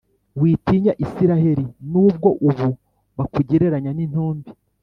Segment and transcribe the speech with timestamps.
[0.39, 2.67] witinya Israheli, n’ubwo ubu
[3.17, 4.49] bakugereranya n’intumbi.